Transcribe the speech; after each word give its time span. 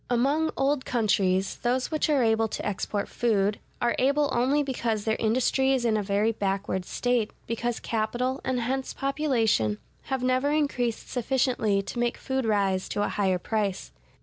Among 0.09 0.49
old 0.57 0.83
countries, 0.83 1.57
those 1.57 1.91
which 1.91 2.09
are 2.09 2.23
able 2.23 2.47
to 2.47 2.65
export 2.65 3.07
food, 3.07 3.59
are 3.79 3.95
able 3.99 4.31
only 4.33 4.63
because 4.63 5.03
their 5.05 5.15
industry 5.19 5.73
is 5.73 5.85
in 5.85 5.95
a 5.95 6.01
very 6.01 6.31
backward 6.31 6.85
state, 6.85 7.29
because 7.45 7.79
capital, 7.79 8.41
and 8.43 8.61
hence 8.61 8.95
population, 8.95 9.77
have 10.05 10.23
never 10.23 10.49
increased 10.51 11.07
sufficiently 11.07 11.83
to 11.83 11.99
make 11.99 12.17
food 12.17 12.45
rise 12.45 12.89
to 12.89 13.03
a 13.03 13.09
higher 13.09 13.37
price. 13.37 13.91